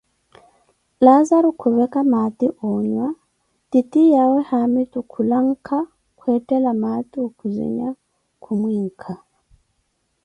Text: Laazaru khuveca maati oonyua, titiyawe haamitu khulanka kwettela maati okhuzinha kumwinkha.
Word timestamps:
Laazaru 1.05 1.49
khuveca 1.59 1.99
maati 2.11 2.47
oonyua, 2.67 3.07
titiyawe 3.69 4.39
haamitu 4.49 4.99
khulanka 5.11 5.77
kwettela 6.19 6.71
maati 6.81 7.17
okhuzinha 7.27 7.89
kumwinkha. 8.43 9.13